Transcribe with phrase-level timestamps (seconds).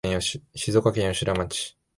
[0.55, 1.77] 静岡県吉田町